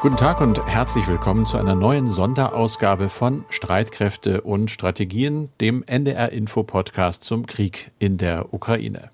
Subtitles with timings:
[0.00, 6.30] Guten Tag und herzlich willkommen zu einer neuen Sonderausgabe von Streitkräfte und Strategien, dem NDR
[6.30, 9.10] Info Podcast zum Krieg in der Ukraine.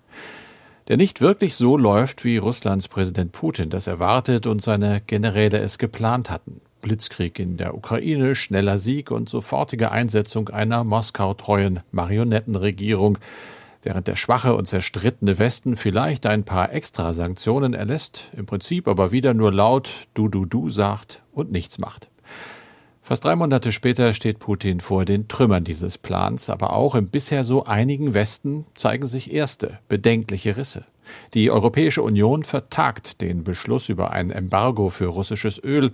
[0.89, 5.78] Der nicht wirklich so läuft, wie Russlands Präsident Putin das erwartet und seine Generäle es
[5.78, 6.60] geplant hatten.
[6.83, 13.16] Blitzkrieg in der Ukraine, schneller Sieg und sofortige Einsetzung einer Moskau-treuen Marionettenregierung,
[13.85, 19.12] während der schwache und zerstrittene Westen vielleicht ein paar extra Sanktionen erlässt, im Prinzip aber
[19.12, 22.09] wieder nur laut Du du du sagt und nichts macht.
[23.02, 27.45] Fast drei Monate später steht Putin vor den Trümmern dieses Plans, aber auch im bisher
[27.45, 30.87] so einigen Westen zeigen sich erste bedenkliche Risse.
[31.34, 35.91] Die Europäische Union vertagt den Beschluss über ein Embargo für russisches Öl,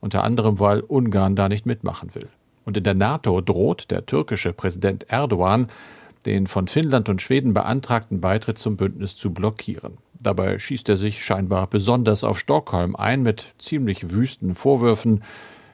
[0.00, 2.28] unter anderem weil Ungarn da nicht mitmachen will.
[2.66, 5.68] Und in der NATO droht der türkische Präsident Erdogan,
[6.26, 9.98] den von Finnland und Schweden beantragten Beitritt zum Bündnis zu blockieren.
[10.22, 15.22] Dabei schießt er sich scheinbar besonders auf Stockholm ein mit ziemlich wüsten Vorwürfen,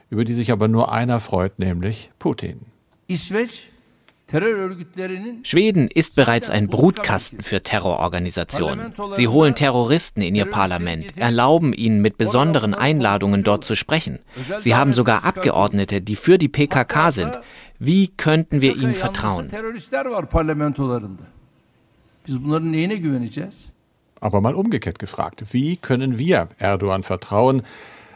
[0.09, 2.61] über die sich aber nur einer freut, nämlich Putin.
[5.43, 8.93] Schweden ist bereits ein Brutkasten für Terrororganisationen.
[9.13, 14.19] Sie holen Terroristen in ihr Parlament, erlauben ihnen mit besonderen Einladungen dort zu sprechen.
[14.59, 17.39] Sie haben sogar Abgeordnete, die für die PKK sind.
[17.79, 19.49] Wie könnten wir ihm vertrauen?
[24.19, 27.61] Aber mal umgekehrt gefragt, wie können wir Erdogan vertrauen,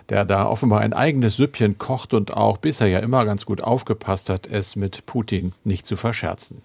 [0.10, 4.30] der da offenbar ein eigenes Süppchen kocht und auch bisher ja immer ganz gut aufgepasst
[4.30, 6.62] hat, es mit Putin nicht zu verscherzen?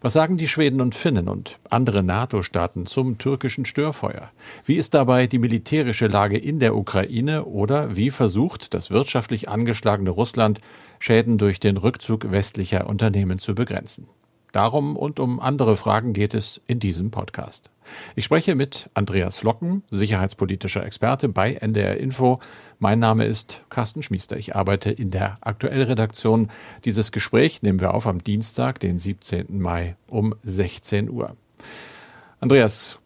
[0.00, 4.30] Was sagen die Schweden und Finnen und andere NATO-Staaten zum türkischen Störfeuer?
[4.64, 10.10] Wie ist dabei die militärische Lage in der Ukraine oder wie versucht das wirtschaftlich angeschlagene
[10.10, 10.60] Russland
[10.98, 14.08] Schäden durch den Rückzug westlicher Unternehmen zu begrenzen.
[14.52, 17.70] Darum und um andere Fragen geht es in diesem Podcast.
[18.16, 22.38] Ich spreche mit Andreas Flocken, sicherheitspolitischer Experte bei NDR Info.
[22.78, 24.36] Mein Name ist Carsten Schmiester.
[24.36, 26.48] Ich arbeite in der Aktuellredaktion.
[26.84, 29.60] Dieses Gespräch nehmen wir auf am Dienstag, den 17.
[29.60, 31.36] Mai um 16 Uhr.
[32.40, 32.98] Andreas,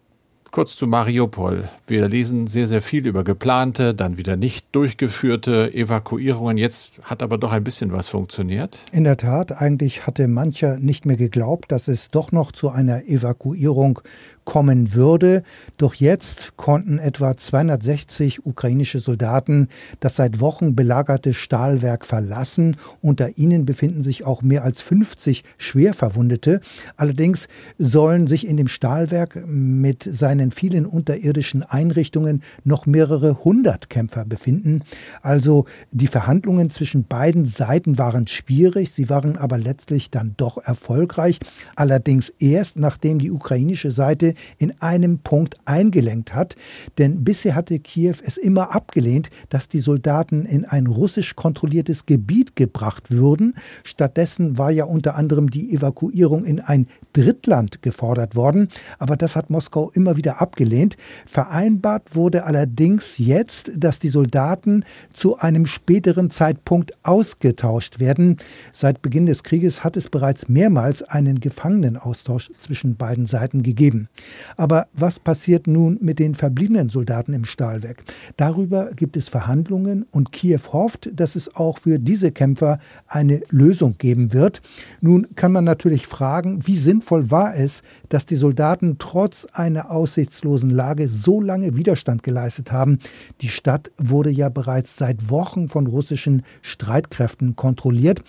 [0.52, 1.70] Kurz zu Mariupol.
[1.86, 6.58] Wir lesen sehr, sehr viel über geplante, dann wieder nicht durchgeführte Evakuierungen.
[6.58, 8.80] Jetzt hat aber doch ein bisschen was funktioniert.
[8.92, 13.06] In der Tat, eigentlich hatte mancher nicht mehr geglaubt, dass es doch noch zu einer
[13.06, 14.02] Evakuierung
[14.44, 15.42] kommen würde.
[15.76, 19.69] Doch jetzt konnten etwa 260 ukrainische Soldaten
[20.00, 22.76] das seit Wochen belagerte Stahlwerk verlassen.
[23.00, 26.60] Unter ihnen befinden sich auch mehr als 50 Schwerverwundete.
[26.97, 27.48] Allerdings
[27.78, 34.82] sollen sich in dem Stahlwerk mit seinen vielen unterirdischen Einrichtungen noch mehrere hundert Kämpfer befinden.
[35.22, 41.38] Also die Verhandlungen zwischen beiden Seiten waren schwierig, sie waren aber letztlich dann doch erfolgreich.
[41.76, 46.56] Allerdings erst nachdem die ukrainische Seite in einem Punkt eingelenkt hat.
[46.98, 52.56] Denn bisher hatte Kiew es immer abgelehnt, dass die Soldaten in ein russisch kontrolliertes Gebiet
[52.56, 53.54] gebracht würden.
[53.84, 58.69] Stattdessen war ja unter anderem die Evakuierung in ein Drittland gefordert worden.
[58.98, 60.97] Aber das hat Moskau immer wieder abgelehnt.
[61.26, 68.37] Vereinbart wurde allerdings jetzt, dass die Soldaten zu einem späteren Zeitpunkt ausgetauscht werden.
[68.72, 74.09] Seit Beginn des Krieges hat es bereits mehrmals einen Gefangenenaustausch zwischen beiden Seiten gegeben.
[74.56, 78.05] Aber was passiert nun mit den verbliebenen Soldaten im Stahlwerk?
[78.37, 83.97] Darüber gibt es Verhandlungen und Kiew hofft, dass es auch für diese Kämpfer eine Lösung
[83.99, 84.62] geben wird.
[85.00, 90.71] Nun kann man natürlich fragen, wie sinnvoll war es, dass die Soldaten trotz einer aussichtslosen
[90.71, 92.99] Lage so lange Widerstand geleistet haben?
[93.41, 98.22] Die Stadt wurde ja bereits seit Wochen von russischen Streitkräften kontrolliert.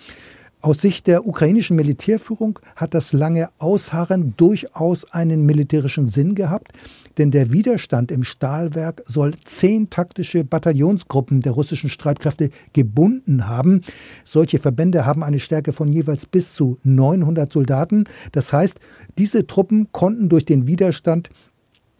[0.64, 6.72] Aus Sicht der ukrainischen Militärführung hat das lange Ausharren durchaus einen militärischen Sinn gehabt,
[7.18, 13.82] denn der Widerstand im Stahlwerk soll zehn taktische Bataillonsgruppen der russischen Streitkräfte gebunden haben.
[14.24, 18.04] Solche Verbände haben eine Stärke von jeweils bis zu 900 Soldaten.
[18.32, 18.80] Das heißt,
[19.18, 21.28] diese Truppen konnten durch den Widerstand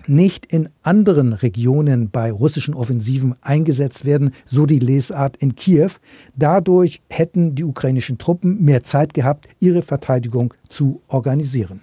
[0.09, 5.91] nicht in anderen Regionen bei russischen Offensiven eingesetzt werden, so die Lesart in Kiew.
[6.37, 11.81] Dadurch hätten die ukrainischen Truppen mehr Zeit gehabt, ihre Verteidigung zu organisieren.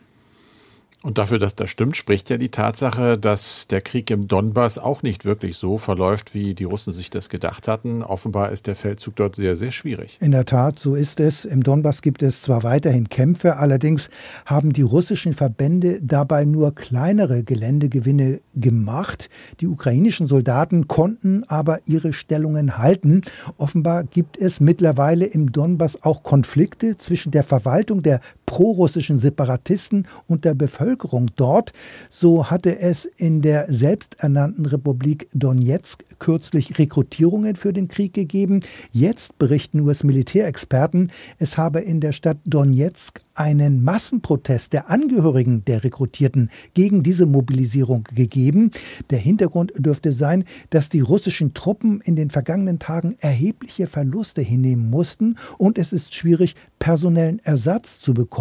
[1.03, 5.01] Und dafür, dass das stimmt, spricht ja die Tatsache, dass der Krieg im Donbass auch
[5.01, 8.03] nicht wirklich so verläuft, wie die Russen sich das gedacht hatten.
[8.03, 10.19] Offenbar ist der Feldzug dort sehr, sehr schwierig.
[10.21, 11.44] In der Tat, so ist es.
[11.44, 14.12] Im Donbass gibt es zwar weiterhin Kämpfe, allerdings
[14.45, 19.30] haben die russischen Verbände dabei nur kleinere Geländegewinne gemacht.
[19.59, 23.21] Die ukrainischen Soldaten konnten aber ihre Stellungen halten.
[23.57, 28.19] Offenbar gibt es mittlerweile im Donbass auch Konflikte zwischen der Verwaltung der
[28.51, 31.71] prorussischen Separatisten und der Bevölkerung dort.
[32.09, 38.59] So hatte es in der selbsternannten Republik Donetsk kürzlich Rekrutierungen für den Krieg gegeben.
[38.92, 46.51] Jetzt berichten US-Militärexperten, es habe in der Stadt Donetsk einen Massenprotest der Angehörigen der Rekrutierten
[46.74, 48.71] gegen diese Mobilisierung gegeben.
[49.12, 54.89] Der Hintergrund dürfte sein, dass die russischen Truppen in den vergangenen Tagen erhebliche Verluste hinnehmen
[54.89, 58.40] mussten und es ist schwierig, personellen Ersatz zu bekommen.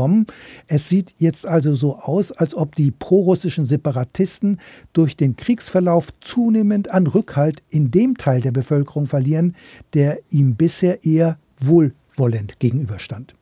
[0.67, 4.59] Es sieht jetzt also so aus, als ob die prorussischen Separatisten
[4.93, 9.57] durch den Kriegsverlauf zunehmend an Rückhalt in dem Teil der Bevölkerung verlieren,
[9.95, 13.35] der ihm bisher eher wohlwollend gegenüberstand.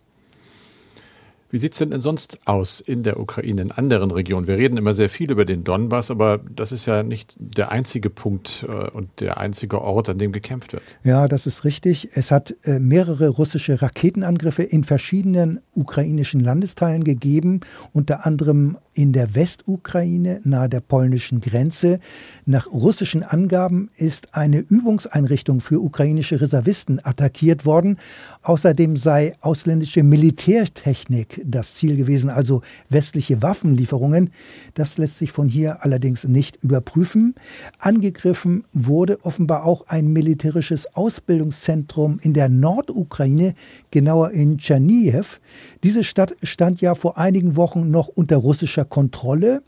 [1.51, 4.47] Wie sieht es denn, denn sonst aus in der Ukraine, in anderen Regionen?
[4.47, 8.11] Wir reden immer sehr viel über den Donbass, aber das ist ja nicht der einzige
[8.11, 10.83] Punkt äh, und der einzige Ort, an dem gekämpft wird.
[11.05, 12.11] Ja, das ist richtig.
[12.13, 17.61] Es hat äh, mehrere russische Raketenangriffe in verschiedenen ukrainischen Landesteilen gegeben,
[17.93, 22.01] unter anderem in der Westukraine nahe der polnischen Grenze.
[22.47, 27.99] Nach russischen Angaben ist eine Übungseinrichtung für ukrainische Reservisten attackiert worden.
[28.43, 34.31] Außerdem sei ausländische Militärtechnik das Ziel gewesen, also westliche Waffenlieferungen.
[34.75, 37.35] Das lässt sich von hier allerdings nicht überprüfen.
[37.79, 43.55] Angegriffen wurde offenbar auch ein militärisches Ausbildungszentrum in der Nordukraine,
[43.91, 45.41] genauer in Tschernihiv.
[45.83, 49.63] Diese Stadt stand ja vor einigen Wochen noch unter russischer Kontrolle.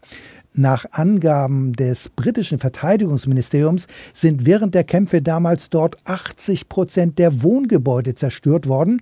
[0.52, 8.17] Nach Angaben des britischen Verteidigungsministeriums sind während der Kämpfe damals dort 80 Prozent der Wohngebäude
[8.17, 9.00] zerstört worden.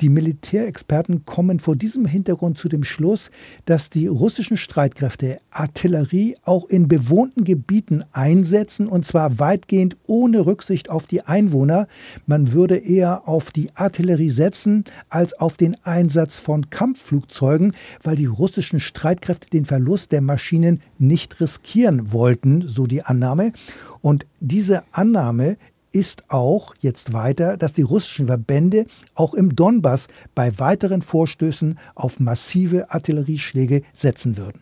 [0.00, 3.30] Die Militärexperten kommen vor diesem Hintergrund zu dem Schluss,
[3.64, 10.90] dass die russischen Streitkräfte Artillerie auch in bewohnten Gebieten einsetzen, und zwar weitgehend ohne Rücksicht
[10.90, 11.88] auf die Einwohner.
[12.26, 17.72] Man würde eher auf die Artillerie setzen als auf den Einsatz von Kampfflugzeugen,
[18.02, 23.52] weil die russischen Streitkräfte den Verlust der Maschinen nicht riskieren wollten, so die Annahme.
[24.00, 25.56] Und diese Annahme
[25.92, 32.20] ist auch jetzt weiter, dass die russischen Verbände auch im Donbass bei weiteren Vorstößen auf
[32.20, 34.60] massive Artillerieschläge setzen würden.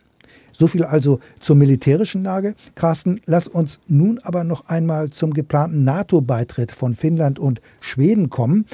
[0.53, 2.55] So viel also zur militärischen Lage.
[2.77, 8.67] Carsten, lass uns nun aber noch einmal zum geplanten NATO-Beitritt von Finnland und Schweden kommen.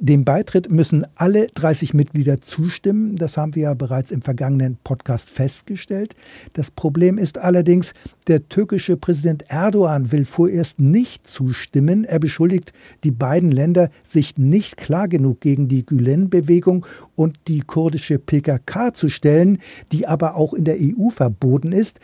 [0.00, 3.16] Dem Beitritt müssen alle 30 Mitglieder zustimmen.
[3.16, 6.14] Das haben wir ja bereits im vergangenen Podcast festgestellt.
[6.52, 7.94] Das Problem ist allerdings,
[8.28, 12.04] der türkische Präsident Erdogan will vorerst nicht zustimmen.
[12.04, 12.72] Er beschuldigt
[13.02, 16.86] die beiden Länder, sich nicht klar genug gegen die Gülen-Bewegung
[17.16, 19.58] und die kurdische PKK zu stellen,
[19.90, 21.98] die aber auch in der EU verboten ist.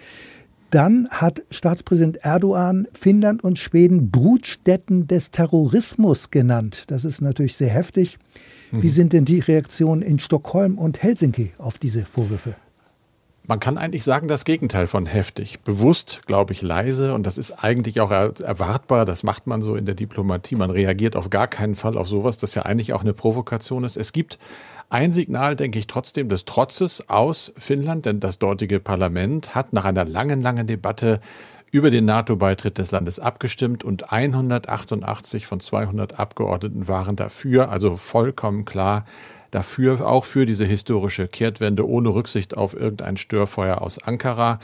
[0.74, 6.86] Dann hat Staatspräsident Erdogan Finnland und Schweden Brutstätten des Terrorismus genannt.
[6.88, 8.18] Das ist natürlich sehr heftig.
[8.72, 8.92] Wie mhm.
[8.92, 12.56] sind denn die Reaktionen in Stockholm und Helsinki auf diese Vorwürfe?
[13.46, 15.60] Man kann eigentlich sagen, das Gegenteil von heftig.
[15.60, 17.14] Bewusst, glaube ich, leise.
[17.14, 19.04] Und das ist eigentlich auch erwartbar.
[19.04, 20.56] Das macht man so in der Diplomatie.
[20.56, 23.96] Man reagiert auf gar keinen Fall auf sowas, das ja eigentlich auch eine Provokation ist.
[23.96, 24.40] Es gibt
[24.94, 29.84] ein Signal, denke ich, trotzdem des Trotzes aus Finnland, denn das dortige Parlament hat nach
[29.84, 31.20] einer langen, langen Debatte
[31.72, 38.64] über den NATO-Beitritt des Landes abgestimmt und 188 von 200 Abgeordneten waren dafür, also vollkommen
[38.64, 39.04] klar
[39.50, 44.60] dafür, auch für diese historische Kehrtwende ohne Rücksicht auf irgendein Störfeuer aus Ankara.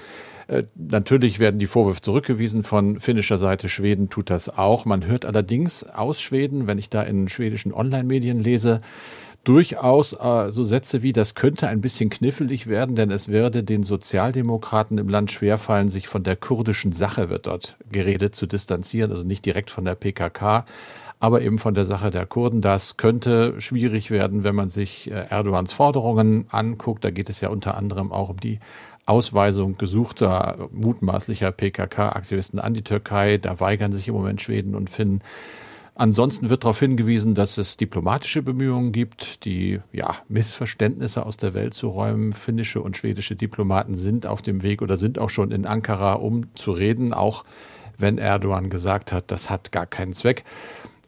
[0.46, 3.68] Äh, natürlich werden die Vorwürfe zurückgewiesen von finnischer Seite.
[3.68, 4.84] Schweden tut das auch.
[4.84, 8.80] Man hört allerdings aus Schweden, wenn ich da in schwedischen Online-Medien lese,
[9.44, 13.82] durchaus äh, so Sätze wie, das könnte ein bisschen knifflig werden, denn es werde den
[13.82, 19.24] Sozialdemokraten im Land schwerfallen, sich von der kurdischen Sache, wird dort geredet, zu distanzieren, also
[19.24, 20.64] nicht direkt von der PKK,
[21.18, 22.60] aber eben von der Sache der Kurden.
[22.60, 27.04] Das könnte schwierig werden, wenn man sich äh, Erdogans Forderungen anguckt.
[27.04, 28.58] Da geht es ja unter anderem auch um die
[29.06, 33.38] Ausweisung gesuchter mutmaßlicher PKK-Aktivisten an die Türkei.
[33.38, 35.20] Da weigern sich im Moment Schweden und Finnen.
[36.00, 41.74] Ansonsten wird darauf hingewiesen, dass es diplomatische Bemühungen gibt, die ja, Missverständnisse aus der Welt
[41.74, 42.32] zu räumen.
[42.32, 46.54] Finnische und schwedische Diplomaten sind auf dem Weg oder sind auch schon in Ankara, um
[46.54, 47.44] zu reden, auch
[47.98, 50.44] wenn Erdogan gesagt hat, das hat gar keinen Zweck.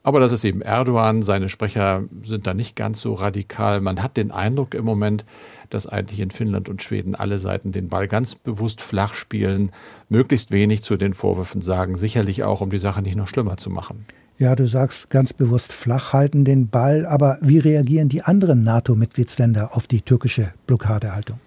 [0.02, 1.22] Aber das ist eben Erdogan.
[1.22, 3.80] Seine Sprecher sind da nicht ganz so radikal.
[3.80, 5.24] Man hat den Eindruck im Moment,
[5.70, 9.70] dass eigentlich in Finnland und Schweden alle Seiten den Ball ganz bewusst flach spielen,
[10.10, 13.70] möglichst wenig zu den Vorwürfen sagen, sicherlich auch, um die Sache nicht noch schlimmer zu
[13.70, 14.04] machen.
[14.38, 19.76] Ja, du sagst ganz bewusst flach halten den Ball, aber wie reagieren die anderen NATO-Mitgliedsländer
[19.76, 21.38] auf die türkische Blockadehaltung?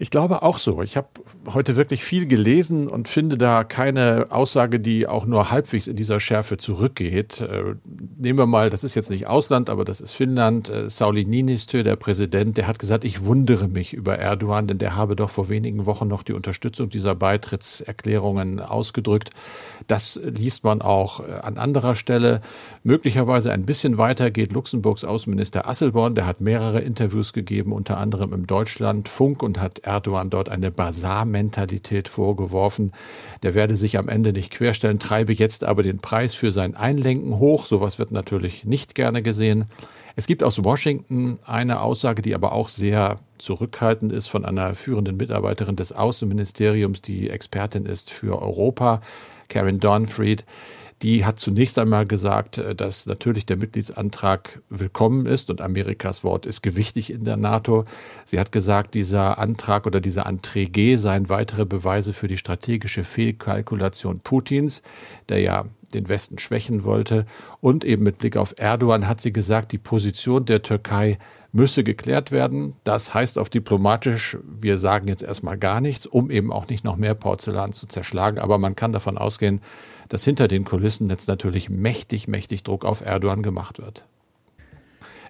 [0.00, 0.80] Ich glaube auch so.
[0.82, 1.08] Ich habe
[1.52, 6.20] heute wirklich viel gelesen und finde da keine Aussage, die auch nur halbwegs in dieser
[6.20, 7.40] Schärfe zurückgeht.
[7.40, 7.74] Äh,
[8.16, 10.68] nehmen wir mal, das ist jetzt nicht Ausland, aber das ist Finnland.
[10.68, 14.94] Äh, Sauli Niinistö, der Präsident, der hat gesagt, ich wundere mich über Erdogan, denn der
[14.94, 19.30] habe doch vor wenigen Wochen noch die Unterstützung dieser Beitrittserklärungen ausgedrückt.
[19.88, 22.40] Das liest man auch äh, an anderer Stelle.
[22.84, 28.32] Möglicherweise ein bisschen weiter geht Luxemburgs Außenminister Asselborn, der hat mehrere Interviews gegeben, unter anderem
[28.32, 32.92] im Deutschlandfunk und hat Erdogan dort eine Basar-Mentalität vorgeworfen.
[33.42, 37.38] Der werde sich am Ende nicht querstellen, treibe jetzt aber den Preis für sein Einlenken
[37.38, 37.66] hoch.
[37.66, 39.64] Sowas wird natürlich nicht gerne gesehen.
[40.14, 45.16] Es gibt aus Washington eine Aussage, die aber auch sehr zurückhaltend ist von einer führenden
[45.16, 49.00] Mitarbeiterin des Außenministeriums, die Expertin ist für Europa,
[49.48, 50.44] Karen Donfried
[51.02, 56.46] die hat zunächst einmal gesagt, äh, dass natürlich der Mitgliedsantrag willkommen ist und Amerikas Wort
[56.46, 57.84] ist gewichtig in der NATO.
[58.24, 64.20] Sie hat gesagt, dieser Antrag oder diese Anträge seien weitere Beweise für die strategische Fehlkalkulation
[64.20, 64.82] Putins,
[65.28, 65.64] der ja
[65.94, 67.24] den Westen schwächen wollte.
[67.60, 71.18] Und eben mit Blick auf Erdogan hat sie gesagt, die Position der Türkei
[71.52, 72.74] müsse geklärt werden.
[72.84, 76.96] Das heißt auf diplomatisch, wir sagen jetzt erstmal gar nichts, um eben auch nicht noch
[76.96, 78.38] mehr Porzellan zu zerschlagen.
[78.38, 79.60] Aber man kann davon ausgehen,
[80.08, 84.06] dass hinter den Kulissen jetzt natürlich mächtig, mächtig Druck auf Erdogan gemacht wird.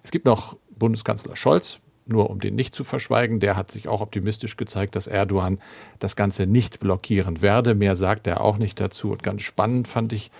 [0.02, 4.00] Es gibt noch Bundeskanzler Scholz, nur um den nicht zu verschweigen, der hat sich auch
[4.00, 5.58] optimistisch gezeigt, dass Erdogan
[5.98, 7.74] das Ganze nicht blockieren werde.
[7.74, 9.10] Mehr sagt er auch nicht dazu.
[9.10, 10.30] Und ganz spannend fand ich,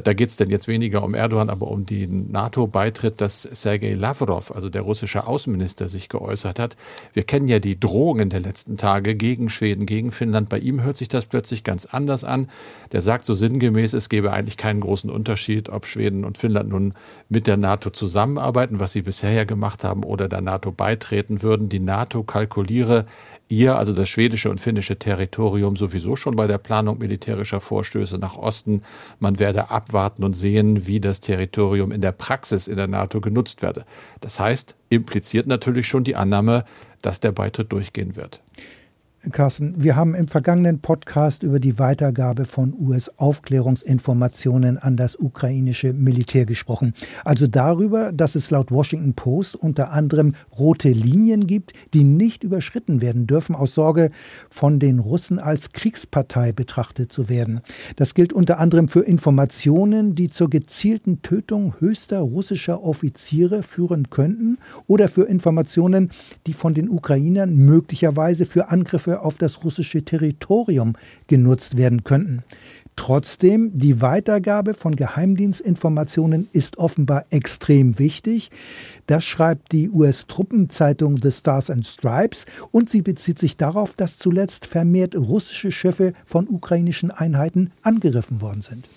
[0.00, 4.50] da geht es denn jetzt weniger um Erdogan, aber um den NATO-Beitritt, dass Sergei Lavrov,
[4.50, 6.76] also der russische Außenminister, sich geäußert hat.
[7.12, 10.48] Wir kennen ja die Drohungen der letzten Tage gegen Schweden, gegen Finnland.
[10.48, 12.48] Bei ihm hört sich das plötzlich ganz anders an.
[12.92, 16.94] Der sagt so sinngemäß, es gäbe eigentlich keinen großen Unterschied, ob Schweden und Finnland nun
[17.28, 21.68] mit der NATO zusammenarbeiten, was sie bisher ja gemacht haben, oder der NATO beitreten würden.
[21.68, 23.06] Die NATO kalkuliere
[23.52, 28.36] ihr, also das schwedische und finnische Territorium, sowieso schon bei der Planung militärischer Vorstöße nach
[28.36, 28.82] Osten.
[29.20, 33.62] Man werde abwarten und sehen, wie das Territorium in der Praxis in der NATO genutzt
[33.62, 33.84] werde.
[34.20, 36.64] Das heißt, impliziert natürlich schon die Annahme,
[37.02, 38.40] dass der Beitritt durchgehen wird.
[39.30, 46.44] Carsten, wir haben im vergangenen Podcast über die Weitergabe von US-Aufklärungsinformationen an das ukrainische Militär
[46.44, 46.92] gesprochen.
[47.24, 53.00] Also darüber, dass es laut Washington Post unter anderem rote Linien gibt, die nicht überschritten
[53.00, 54.10] werden dürfen, aus Sorge
[54.50, 57.60] von den Russen als Kriegspartei betrachtet zu werden.
[57.94, 64.58] Das gilt unter anderem für Informationen, die zur gezielten Tötung höchster russischer Offiziere führen könnten
[64.88, 66.10] oder für Informationen,
[66.48, 70.94] die von den Ukrainern möglicherweise für Angriffe Angriffe auf das russische Territorium
[71.26, 72.42] genutzt werden könnten.
[72.94, 78.50] Trotzdem, die Weitergabe von Geheimdienstinformationen ist offenbar extrem wichtig.
[79.06, 84.66] Das schreibt die US-Truppenzeitung The Stars and Stripes und sie bezieht sich darauf, dass zuletzt
[84.66, 88.88] vermehrt russische Schiffe von ukrainischen Einheiten angegriffen worden sind.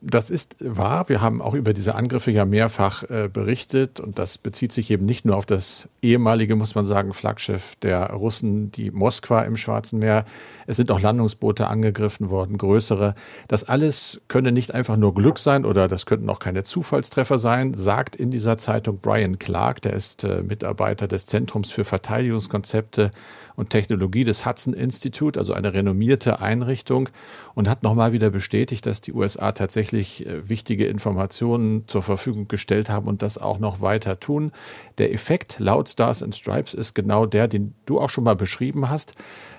[0.00, 1.08] Das ist wahr.
[1.08, 5.04] Wir haben auch über diese Angriffe ja mehrfach äh, berichtet und das bezieht sich eben
[5.04, 9.98] nicht nur auf das ehemalige, muss man sagen, Flaggschiff der Russen, die Moskwa im Schwarzen
[9.98, 10.24] Meer.
[10.68, 13.14] Es sind auch Landungsboote angegriffen worden, größere.
[13.48, 17.74] Das alles könne nicht einfach nur Glück sein oder das könnten auch keine Zufallstreffer sein,
[17.74, 23.10] sagt in dieser Zeitung Brian Clark, der ist äh, Mitarbeiter des Zentrums für Verteidigungskonzepte
[23.58, 27.08] und Technologie des Hudson Institute, also eine renommierte Einrichtung,
[27.56, 32.88] und hat nochmal wieder bestätigt, dass die USA tatsächlich äh, wichtige Informationen zur Verfügung gestellt
[32.88, 34.52] haben und das auch noch weiter tun.
[34.98, 38.88] Der Effekt laut Stars and Stripes ist genau der, den du auch schon mal beschrieben
[38.88, 39.14] hast.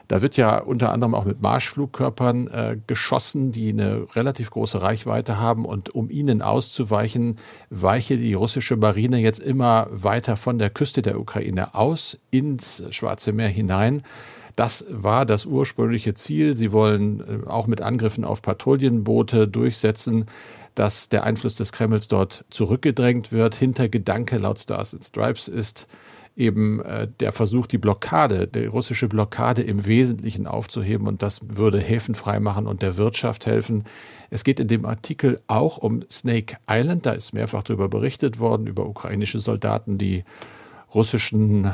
[0.10, 5.39] Da wird ja unter anderem auch mit Marschflugkörpern äh, geschossen, die eine relativ große Reichweite
[5.39, 5.66] haben.
[5.66, 7.38] Und um ihnen auszuweichen,
[7.70, 13.34] weiche die russische Marine jetzt immer weiter von der Küste der Ukraine aus ins Schwarze
[13.34, 14.01] Meer hinein.
[14.56, 16.58] Das war das ursprüngliche Ziel.
[16.58, 20.25] Sie wollen äh, auch mit Angriffen auf Patrouillenboote durchsetzen,
[20.74, 23.54] dass der Einfluss des Kremls dort zurückgedrängt wird.
[23.54, 25.88] Hintergedanke laut Stars and Stripes ist,
[26.39, 31.79] eben äh, der Versuch, die Blockade, die russische Blockade im Wesentlichen aufzuheben und das würde
[31.79, 33.84] Häfen freimachen und der Wirtschaft helfen.
[34.29, 38.67] Es geht in dem Artikel auch um Snake Island, da ist mehrfach darüber berichtet worden,
[38.67, 40.24] über ukrainische Soldaten, die
[40.93, 41.74] russischen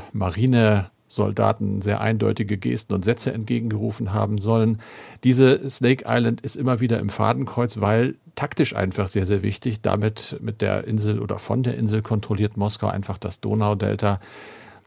[1.16, 4.80] Marinesoldaten sehr eindeutige Gesten und Sätze entgegengerufen haben sollen.
[5.24, 9.82] Diese Snake Island ist immer wieder im Fadenkreuz, weil taktisch einfach sehr, sehr wichtig.
[9.82, 14.20] Damit mit der Insel oder von der Insel kontrolliert Moskau einfach das Donaudelta.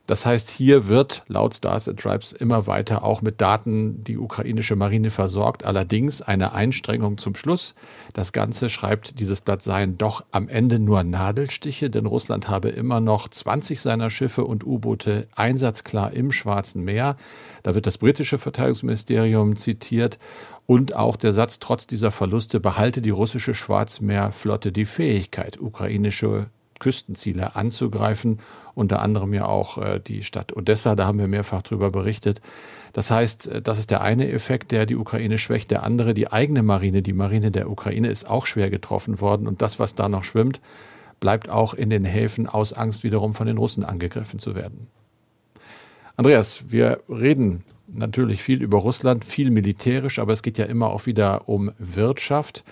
[0.09, 4.75] Das heißt, hier wird laut Stars and Tribes immer weiter auch mit Daten die ukrainische
[4.75, 5.67] Marine versorgt.
[5.67, 7.75] Allerdings eine Einstrengung zum Schluss.
[8.15, 13.01] Das Ganze schreibt dieses Blatt seien doch am Ende nur Nadelstiche, denn Russland habe immer
[13.01, 17.15] noch 20 seiner Schiffe und U-Boote einsatzklar im Schwarzen Meer.
[17.63, 20.17] Da wird das britische Verteidigungsministerium zitiert
[20.65, 26.47] und auch der Satz, trotz dieser Verluste behalte die russische Schwarzmeerflotte die Fähigkeit, ukrainische
[26.79, 28.41] Küstenziele anzugreifen,
[28.75, 32.41] unter anderem ja auch äh, die Stadt Odessa, da haben wir mehrfach drüber berichtet.
[32.93, 35.71] Das heißt, äh, das ist der eine Effekt, der die Ukraine schwächt.
[35.71, 39.63] Der andere, die eigene Marine, die Marine der Ukraine ist auch schwer getroffen worden und
[39.63, 40.61] das, was da noch schwimmt,
[41.21, 44.87] bleibt auch in den Häfen aus Angst wiederum von den Russen angegriffen zu werden.
[46.17, 51.07] Andreas, wir reden natürlich viel über Russland, viel militärisch, aber es geht ja immer auch
[51.07, 52.65] wieder um Wirtschaft.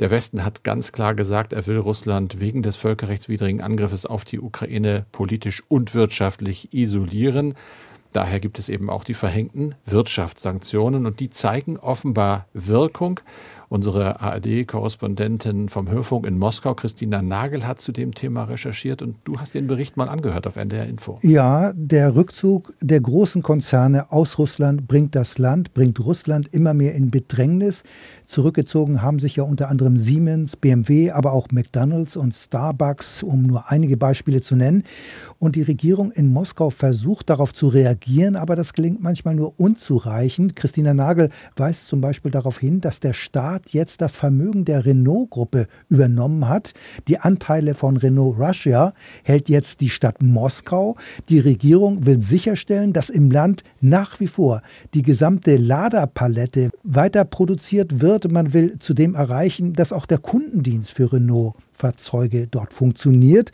[0.00, 4.40] Der Westen hat ganz klar gesagt, er will Russland wegen des völkerrechtswidrigen Angriffes auf die
[4.40, 7.54] Ukraine politisch und wirtschaftlich isolieren.
[8.14, 13.20] Daher gibt es eben auch die verhängten Wirtschaftssanktionen und die zeigen offenbar Wirkung.
[13.72, 19.38] Unsere ARD-Korrespondentin vom Hörfunk in Moskau, Christina Nagel, hat zu dem Thema recherchiert und du
[19.38, 21.20] hast den Bericht mal angehört auf NDR Info.
[21.22, 26.96] Ja, der Rückzug der großen Konzerne aus Russland bringt das Land, bringt Russland immer mehr
[26.96, 27.84] in Bedrängnis.
[28.26, 33.70] Zurückgezogen haben sich ja unter anderem Siemens, BMW, aber auch McDonald's und Starbucks, um nur
[33.70, 34.82] einige Beispiele zu nennen.
[35.38, 40.56] Und die Regierung in Moskau versucht darauf zu reagieren, aber das gelingt manchmal nur unzureichend.
[40.56, 44.86] Christina Nagel weist zum Beispiel darauf hin, dass der Staat Staat jetzt das Vermögen der
[44.86, 46.72] Renault-Gruppe übernommen hat.
[47.08, 50.96] Die Anteile von Renault Russia hält jetzt die Stadt Moskau.
[51.28, 54.62] Die Regierung will sicherstellen, dass im Land nach wie vor
[54.94, 58.30] die gesamte Laderpalette weiter produziert wird.
[58.30, 63.50] Man will zudem erreichen, dass auch der Kundendienst für Renault Fahrzeuge dort funktioniert.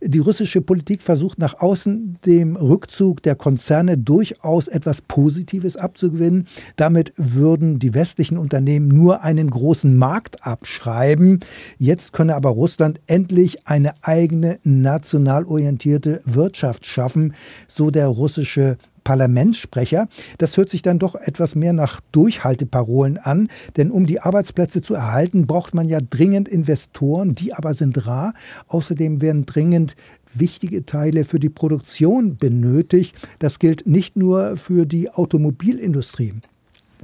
[0.00, 6.46] Die russische Politik versucht nach außen dem Rückzug der Konzerne durchaus etwas Positives abzugewinnen.
[6.76, 11.40] Damit würden die westlichen Unternehmen nur einen großen Markt abschreiben.
[11.78, 17.34] Jetzt könne aber Russland endlich eine eigene national orientierte Wirtschaft schaffen,
[17.68, 20.08] so der russische Parlamentssprecher.
[20.38, 23.46] Das hört sich dann doch etwas mehr nach Durchhalteparolen an,
[23.76, 28.34] denn um die Arbeitsplätze zu erhalten, braucht man ja dringend Investoren, die aber sind rar.
[28.66, 29.94] Außerdem werden dringend
[30.34, 33.14] wichtige Teile für die Produktion benötigt.
[33.38, 36.34] Das gilt nicht nur für die Automobilindustrie.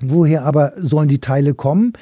[0.01, 1.93] Woher aber sollen die Teile kommen?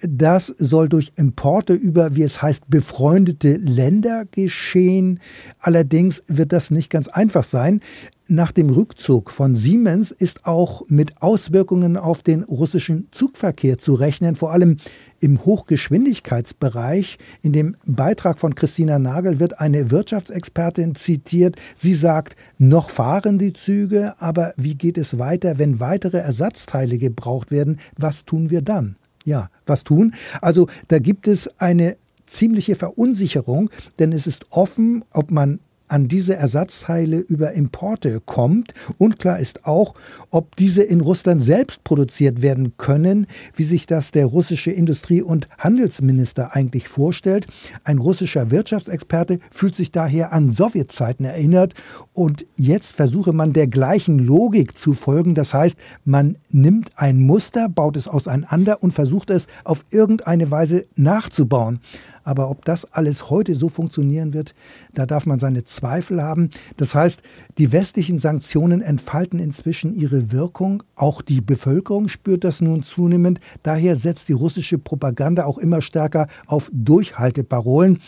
[0.00, 5.20] Das soll durch Importe über, wie es heißt, befreundete Länder geschehen.
[5.60, 7.80] Allerdings wird das nicht ganz einfach sein.
[8.26, 14.34] Nach dem Rückzug von Siemens ist auch mit Auswirkungen auf den russischen Zugverkehr zu rechnen,
[14.34, 14.78] vor allem
[15.20, 17.18] im Hochgeschwindigkeitsbereich.
[17.42, 21.56] In dem Beitrag von Christina Nagel wird eine Wirtschaftsexpertin zitiert.
[21.76, 27.50] Sie sagt, noch fahren die Züge, aber wie geht es weiter, wenn weitere Ersatzteile gebraucht
[27.50, 27.78] werden?
[27.98, 28.96] Was tun wir dann?
[29.26, 30.14] Ja, was tun?
[30.40, 36.34] Also da gibt es eine ziemliche Verunsicherung, denn es ist offen, ob man an diese
[36.34, 38.74] Ersatzteile über Importe kommt.
[38.98, 39.94] Unklar ist auch,
[40.30, 45.48] ob diese in Russland selbst produziert werden können, wie sich das der russische Industrie- und
[45.58, 47.46] Handelsminister eigentlich vorstellt.
[47.84, 51.74] Ein russischer Wirtschaftsexperte fühlt sich daher an Sowjetzeiten erinnert
[52.12, 55.34] und jetzt versuche man der gleichen Logik zu folgen.
[55.34, 60.86] Das heißt, man nimmt ein Muster, baut es auseinander und versucht es auf irgendeine Weise
[60.96, 61.80] nachzubauen.
[62.24, 64.54] Aber ob das alles heute so funktionieren wird,
[64.94, 66.50] da darf man seine Zweifel haben.
[66.76, 67.22] Das heißt,
[67.58, 70.82] die westlichen Sanktionen entfalten inzwischen ihre Wirkung.
[70.96, 73.40] Auch die Bevölkerung spürt das nun zunehmend.
[73.62, 77.98] Daher setzt die russische Propaganda auch immer stärker auf Durchhalteparolen.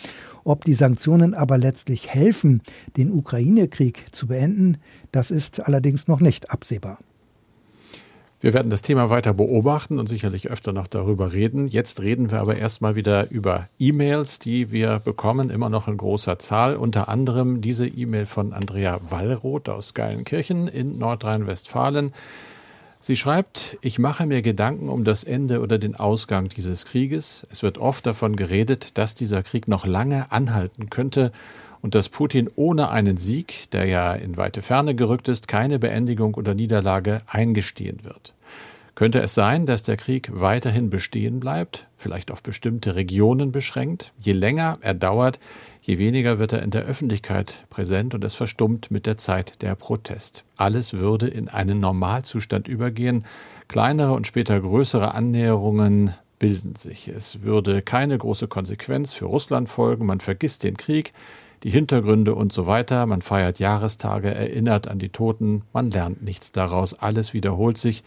[0.43, 2.61] Ob die Sanktionen aber letztlich helfen,
[2.95, 4.77] den Ukraine-Krieg zu beenden,
[5.11, 6.99] das ist allerdings noch nicht absehbar.
[8.39, 11.67] Wir werden das Thema weiter beobachten und sicherlich öfter noch darüber reden.
[11.67, 16.37] Jetzt reden wir aber erstmal wieder über E-Mails, die wir bekommen, immer noch in großer
[16.37, 16.75] Zahl.
[16.75, 22.13] Unter anderem diese E-Mail von Andrea Wallroth aus Geilenkirchen in Nordrhein-Westfalen.
[22.99, 27.47] Sie schreibt, ich mache mir Gedanken um das Ende oder den Ausgang dieses Krieges.
[27.49, 31.31] Es wird oft davon geredet, dass dieser Krieg noch lange anhalten könnte
[31.81, 36.35] und dass Putin ohne einen Sieg, der ja in weite Ferne gerückt ist, keine Beendigung
[36.35, 38.33] oder Niederlage eingestehen wird.
[38.97, 44.11] Könnte es sein, dass der Krieg weiterhin bestehen bleibt, vielleicht auf bestimmte Regionen beschränkt?
[44.19, 45.39] Je länger er dauert,
[45.83, 49.75] je weniger wird er in der Öffentlichkeit präsent und es verstummt mit der Zeit der
[49.75, 50.45] Protest.
[50.55, 53.23] Alles würde in einen Normalzustand übergehen,
[53.67, 57.07] kleinere und später größere Annäherungen bilden sich.
[57.07, 61.13] Es würde keine große Konsequenz für Russland folgen, man vergisst den Krieg,
[61.63, 63.05] die Hintergründe und so weiter.
[63.05, 68.03] Man feiert Jahrestage, erinnert an die Toten, man lernt nichts daraus, alles wiederholt sich,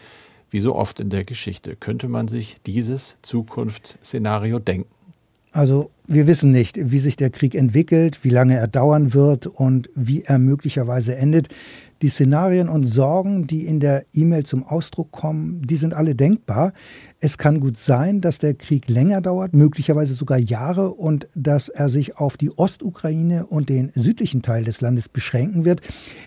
[0.50, 1.76] wie so oft in der Geschichte.
[1.76, 4.88] Könnte man sich dieses Zukunftsszenario denken?
[5.52, 9.90] Also wir wissen nicht, wie sich der Krieg entwickelt, wie lange er dauern wird und
[9.94, 11.48] wie er möglicherweise endet.
[12.02, 16.72] Die Szenarien und Sorgen, die in der E-Mail zum Ausdruck kommen, die sind alle denkbar.
[17.22, 21.90] Es kann gut sein, dass der Krieg länger dauert, möglicherweise sogar Jahre, und dass er
[21.90, 25.82] sich auf die Ostukraine und den südlichen Teil des Landes beschränken wird.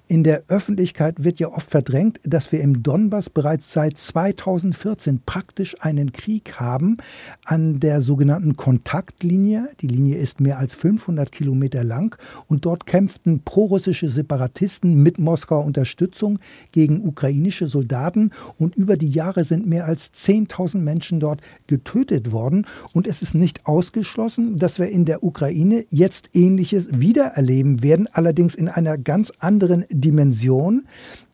[0.08, 5.76] In der Öffentlichkeit wird ja oft verdrängt, dass wir im Donbass bereits seit 2014 praktisch
[5.80, 6.98] einen Krieg haben
[7.44, 9.70] an der sogenannten Kontaktlinie.
[9.82, 15.66] Die Linie ist mehr als 500 Kilometer lang und dort kämpften prorussische Separatisten mit Moskauer
[15.66, 16.38] Unterstützung
[16.72, 18.30] gegen ukrainische Soldaten
[18.60, 22.66] und über die Jahre sind mehr als 10.000 Menschen dort getötet worden.
[22.94, 28.56] Und es ist nicht ausgeschlossen, dass wir in der Ukraine jetzt Ähnliches wiedererleben werden, allerdings
[28.56, 30.86] in einer ganz anderen Dimension.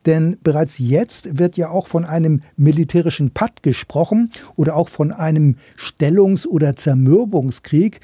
[0.06, 5.56] Denn bereits jetzt wird ja auch von einem militärischen Patt gesprochen oder auch von einem
[5.76, 8.00] Stellungs- oder Zermürbungskrieg.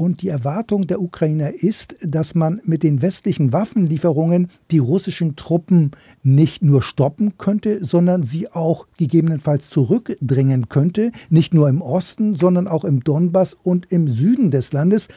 [0.00, 5.90] Und die Erwartung der Ukrainer ist, dass man mit den westlichen Waffenlieferungen die russischen Truppen
[6.22, 12.66] nicht nur stoppen könnte, sondern sie auch gegebenenfalls zurückdrängen könnte, nicht nur im Osten, sondern
[12.66, 15.08] auch im Donbass und im Süden des Landes.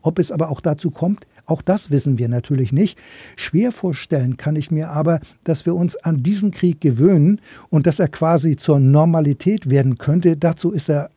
[0.00, 2.98] Ob es aber auch dazu kommt, auch das wissen wir natürlich nicht.
[3.36, 7.98] Schwer vorstellen kann ich mir aber, dass wir uns an diesen Krieg gewöhnen und dass
[7.98, 10.38] er quasi zur Normalität werden könnte.
[10.38, 11.10] Dazu ist er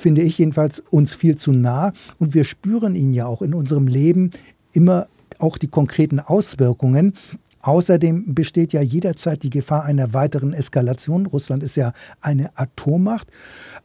[0.00, 1.92] finde ich jedenfalls, uns viel zu nah.
[2.18, 4.30] Und wir spüren ihn ja auch in unserem Leben
[4.72, 5.08] immer
[5.38, 7.14] auch die konkreten Auswirkungen.
[7.62, 11.26] Außerdem besteht ja jederzeit die Gefahr einer weiteren Eskalation.
[11.26, 13.28] Russland ist ja eine Atommacht.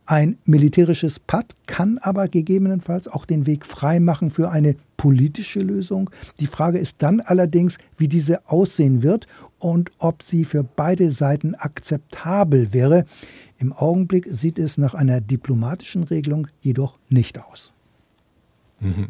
[0.06, 6.10] Ein militärisches Patt kann aber gegebenenfalls auch den Weg freimachen für eine politische Lösung.
[6.40, 9.28] Die Frage ist dann allerdings, wie diese aussehen wird
[9.60, 13.06] und ob sie für beide Seiten akzeptabel wäre.
[13.58, 17.72] Im Augenblick sieht es nach einer diplomatischen Regelung jedoch nicht aus.
[18.80, 19.10] Mhm.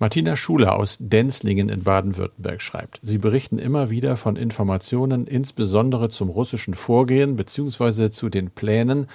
[0.00, 6.28] Martina Schuler aus Denzlingen in Baden-Württemberg schreibt, Sie berichten immer wieder von Informationen, insbesondere zum
[6.28, 8.10] russischen Vorgehen bzw.
[8.10, 9.08] zu den Plänen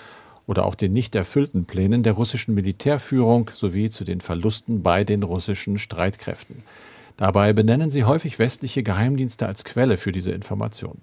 [0.45, 5.23] oder auch den nicht erfüllten Plänen der russischen Militärführung sowie zu den Verlusten bei den
[5.23, 6.57] russischen Streitkräften.
[7.15, 11.01] Dabei benennen Sie häufig westliche Geheimdienste als Quelle für diese Informationen.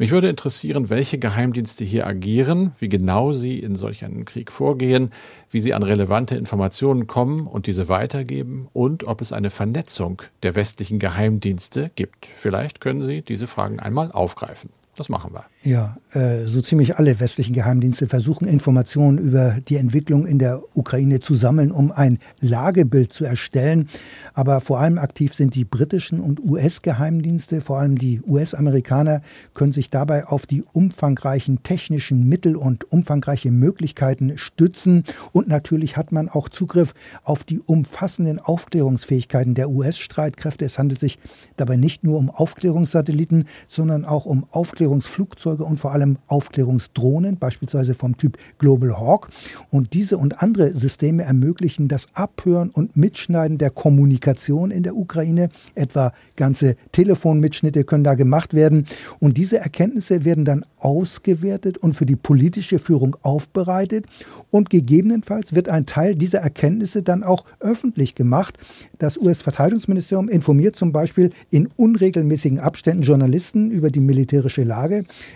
[0.00, 5.10] Mich würde interessieren, welche Geheimdienste hier agieren, wie genau sie in solch einem Krieg vorgehen,
[5.50, 10.54] wie sie an relevante Informationen kommen und diese weitergeben und ob es eine Vernetzung der
[10.54, 12.24] westlichen Geheimdienste gibt.
[12.34, 14.70] Vielleicht können Sie diese Fragen einmal aufgreifen.
[15.00, 15.44] Das machen wir.
[15.62, 21.20] Ja, äh, so ziemlich alle westlichen Geheimdienste versuchen Informationen über die Entwicklung in der Ukraine
[21.20, 23.88] zu sammeln, um ein Lagebild zu erstellen.
[24.34, 27.62] Aber vor allem aktiv sind die britischen und US-Geheimdienste.
[27.62, 29.22] Vor allem die US-Amerikaner
[29.54, 35.04] können sich dabei auf die umfangreichen technischen Mittel und umfangreiche Möglichkeiten stützen.
[35.32, 36.92] Und natürlich hat man auch Zugriff
[37.24, 40.66] auf die umfassenden Aufklärungsfähigkeiten der US-Streitkräfte.
[40.66, 41.18] Es handelt sich
[41.56, 47.94] dabei nicht nur um Aufklärungssatelliten, sondern auch um Aufklärungsstreitkräfte Aufklärungsflugzeuge und vor allem Aufklärungsdrohnen, beispielsweise
[47.94, 49.28] vom Typ Global Hawk.
[49.70, 55.50] Und diese und andere Systeme ermöglichen das Abhören und Mitschneiden der Kommunikation in der Ukraine.
[55.74, 58.86] Etwa ganze Telefonmitschnitte können da gemacht werden.
[59.20, 64.06] Und diese Erkenntnisse werden dann ausgewertet und für die politische Führung aufbereitet.
[64.50, 68.58] Und gegebenenfalls wird ein Teil dieser Erkenntnisse dann auch öffentlich gemacht.
[68.98, 74.79] Das US-Verteidigungsministerium informiert zum Beispiel in unregelmäßigen Abständen Journalisten über die militärische Lage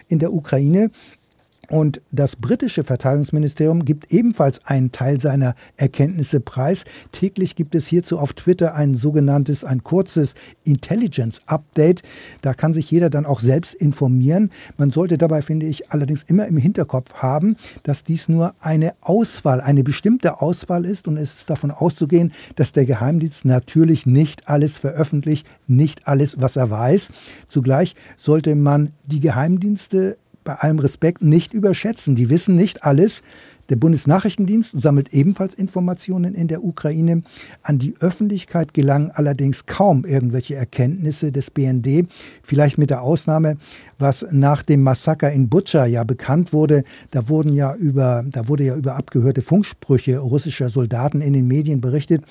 [0.09, 0.91] in der Ukraine.
[1.69, 6.85] Und das britische Verteidigungsministerium gibt ebenfalls einen Teil seiner Erkenntnisse preis.
[7.13, 12.03] Täglich gibt es hierzu auf Twitter ein sogenanntes, ein kurzes Intelligence Update.
[12.43, 14.51] Da kann sich jeder dann auch selbst informieren.
[14.77, 19.61] Man sollte dabei, finde ich, allerdings immer im Hinterkopf haben, dass dies nur eine Auswahl,
[19.61, 21.09] eine bestimmte Auswahl ist.
[21.09, 26.57] Und es ist davon auszugehen, dass der Geheimdienst natürlich nicht alles veröffentlicht, nicht alles, was
[26.57, 27.11] er weiß.
[27.49, 32.17] Zugleich sollte man die Geheimdienste bei allem Respekt nicht überschätzen.
[32.17, 33.23] Die wissen nicht alles.
[33.71, 37.23] Der Bundesnachrichtendienst sammelt ebenfalls Informationen in der Ukraine.
[37.63, 42.07] An die Öffentlichkeit gelangen allerdings kaum irgendwelche Erkenntnisse des BND.
[42.43, 43.57] Vielleicht mit der Ausnahme,
[43.99, 46.85] was nach dem Massaker in Butscha ja bekannt wurde.
[47.11, 51.81] Da wurden ja über, da wurde ja über abgehörte Funksprüche russischer Soldaten in den Medien
[51.81, 52.23] berichtet.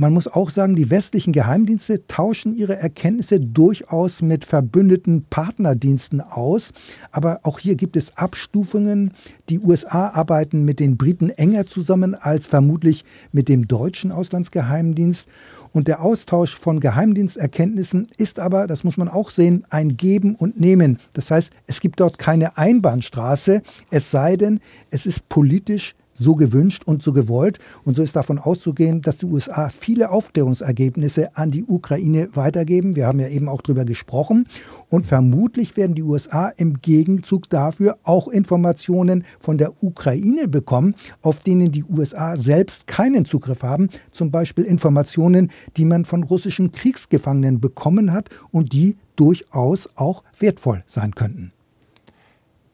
[0.00, 6.70] Man muss auch sagen, die westlichen Geheimdienste tauschen ihre Erkenntnisse durchaus mit verbündeten Partnerdiensten aus.
[7.12, 9.12] Aber auch hier gibt es Abstufungen.
[9.50, 15.28] Die USA arbeiten mit den Briten enger zusammen als vermutlich mit dem deutschen Auslandsgeheimdienst.
[15.72, 20.58] Und der Austausch von Geheimdiensterkenntnissen ist aber, das muss man auch sehen, ein Geben und
[20.58, 20.98] Nehmen.
[21.12, 23.60] Das heißt, es gibt dort keine Einbahnstraße,
[23.90, 24.60] es sei denn,
[24.90, 27.58] es ist politisch so gewünscht und so gewollt.
[27.84, 32.94] Und so ist davon auszugehen, dass die USA viele Aufklärungsergebnisse an die Ukraine weitergeben.
[32.94, 34.46] Wir haben ja eben auch darüber gesprochen.
[34.88, 41.40] Und vermutlich werden die USA im Gegenzug dafür auch Informationen von der Ukraine bekommen, auf
[41.40, 43.88] denen die USA selbst keinen Zugriff haben.
[44.12, 50.82] Zum Beispiel Informationen, die man von russischen Kriegsgefangenen bekommen hat und die durchaus auch wertvoll
[50.86, 51.52] sein könnten.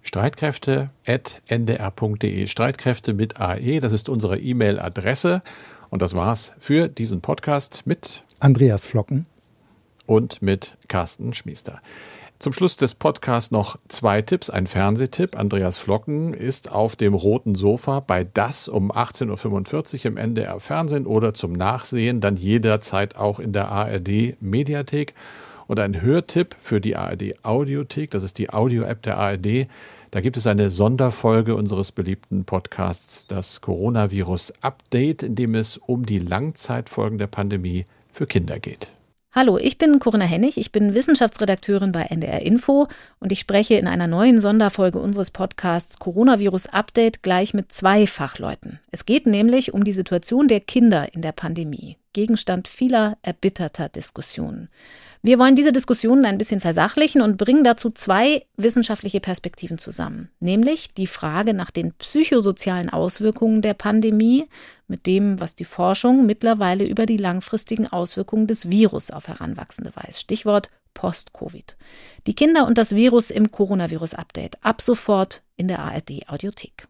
[0.07, 2.47] Streitkräfte.ndr.de.
[2.47, 5.41] Streitkräfte mit AE, das ist unsere E-Mail-Adresse.
[5.91, 9.27] Und das war's für diesen Podcast mit Andreas Flocken
[10.07, 11.81] und mit Carsten Schmiester.
[12.39, 14.49] Zum Schluss des Podcasts noch zwei Tipps.
[14.49, 15.37] Ein Fernsehtipp.
[15.37, 21.07] Andreas Flocken ist auf dem roten Sofa bei Das um 18.45 Uhr im NDR Fernsehen
[21.07, 25.15] oder zum Nachsehen dann jederzeit auch in der ARD Mediathek.
[25.67, 29.67] Und ein Hörtipp für die ARD Audiothek, das ist die Audio-App der ARD.
[30.11, 36.07] Da gibt es eine Sonderfolge unseres beliebten Podcasts, das Coronavirus Update, in dem es um
[36.07, 38.91] die Langzeitfolgen der Pandemie für Kinder geht.
[39.33, 42.89] Hallo, ich bin Corinna Hennig, ich bin Wissenschaftsredakteurin bei NDR Info
[43.21, 48.81] und ich spreche in einer neuen Sonderfolge unseres Podcasts Coronavirus Update gleich mit zwei Fachleuten.
[48.91, 54.71] Es geht nämlich um die Situation der Kinder in der Pandemie, Gegenstand vieler erbitterter Diskussionen.
[55.27, 60.95] Wir wollen diese Diskussionen ein bisschen versachlichen und bringen dazu zwei wissenschaftliche Perspektiven zusammen, nämlich
[60.95, 64.45] die Frage nach den psychosozialen Auswirkungen der Pandemie
[64.87, 70.21] mit dem, was die Forschung mittlerweile über die langfristigen Auswirkungen des Virus auf Heranwachsende weiß.
[70.21, 71.77] Stichwort Post-Covid.
[72.29, 76.87] Die Kinder und das Virus im Coronavirus-Update ab sofort in der ARD Audiothek.